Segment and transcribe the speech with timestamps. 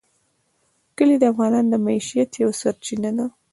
[0.97, 3.25] کلي د افغانانو د معیشت یوه سرچینه ده.